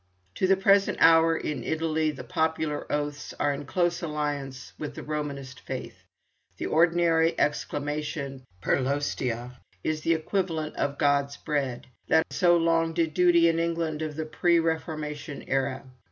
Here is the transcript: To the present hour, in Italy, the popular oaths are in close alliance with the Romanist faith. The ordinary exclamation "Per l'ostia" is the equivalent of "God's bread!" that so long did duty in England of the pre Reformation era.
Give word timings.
To 0.33 0.47
the 0.47 0.57
present 0.57 0.97
hour, 0.99 1.37
in 1.37 1.63
Italy, 1.63 2.09
the 2.09 2.23
popular 2.23 2.91
oaths 2.91 3.35
are 3.39 3.53
in 3.53 3.65
close 3.67 4.01
alliance 4.01 4.73
with 4.79 4.95
the 4.95 5.03
Romanist 5.03 5.59
faith. 5.59 6.05
The 6.57 6.65
ordinary 6.65 7.39
exclamation 7.39 8.43
"Per 8.61 8.79
l'ostia" 8.79 9.59
is 9.83 10.01
the 10.01 10.15
equivalent 10.15 10.75
of 10.75 10.97
"God's 10.97 11.37
bread!" 11.37 11.85
that 12.07 12.33
so 12.33 12.57
long 12.57 12.93
did 12.95 13.13
duty 13.13 13.47
in 13.47 13.59
England 13.59 14.01
of 14.01 14.15
the 14.15 14.25
pre 14.25 14.57
Reformation 14.57 15.43
era. 15.47 15.83